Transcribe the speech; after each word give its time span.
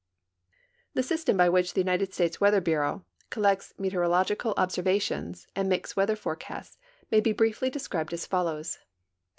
The 0.95 1.03
system 1.03 1.37
liy 1.37 1.51
which 1.51 1.75
the 1.75 1.81
United 1.81 2.11
States 2.11 2.41
Weather 2.41 2.59
Bureau 2.59 3.05
col 3.29 3.43
lects 3.43 3.75
meteorological 3.77 4.55
observations 4.57 5.45
and 5.55 5.69
makes 5.69 5.95
weather 5.95 6.15
forecasts 6.15 6.79
may 7.11 7.19
be 7.21 7.33
briefly 7.33 7.69
described 7.69 8.11
as 8.11 8.25
follows. 8.25 8.79